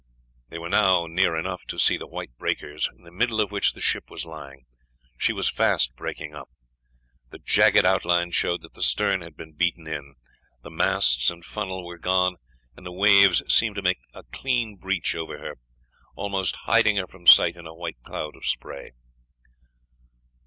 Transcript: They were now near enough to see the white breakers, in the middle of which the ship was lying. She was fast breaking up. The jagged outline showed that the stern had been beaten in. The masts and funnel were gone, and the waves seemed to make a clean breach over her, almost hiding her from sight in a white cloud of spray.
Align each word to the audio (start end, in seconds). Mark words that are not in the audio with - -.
They 0.49 0.57
were 0.57 0.67
now 0.67 1.05
near 1.05 1.35
enough 1.37 1.63
to 1.67 1.77
see 1.77 1.95
the 1.95 2.07
white 2.07 2.35
breakers, 2.35 2.89
in 2.97 3.03
the 3.03 3.11
middle 3.11 3.39
of 3.39 3.51
which 3.51 3.73
the 3.73 3.81
ship 3.81 4.09
was 4.09 4.25
lying. 4.25 4.65
She 5.19 5.31
was 5.31 5.47
fast 5.47 5.95
breaking 5.95 6.33
up. 6.33 6.49
The 7.29 7.37
jagged 7.37 7.85
outline 7.85 8.31
showed 8.31 8.63
that 8.63 8.73
the 8.73 8.81
stern 8.81 9.21
had 9.21 9.37
been 9.37 9.51
beaten 9.53 9.85
in. 9.85 10.15
The 10.63 10.71
masts 10.71 11.29
and 11.29 11.45
funnel 11.45 11.85
were 11.85 11.99
gone, 11.99 12.37
and 12.75 12.83
the 12.83 12.91
waves 12.91 13.43
seemed 13.53 13.75
to 13.75 13.83
make 13.83 13.99
a 14.11 14.23
clean 14.23 14.75
breach 14.77 15.13
over 15.13 15.37
her, 15.37 15.57
almost 16.15 16.55
hiding 16.65 16.95
her 16.97 17.05
from 17.05 17.27
sight 17.27 17.55
in 17.55 17.67
a 17.67 17.75
white 17.75 18.01
cloud 18.01 18.35
of 18.35 18.43
spray. 18.47 18.93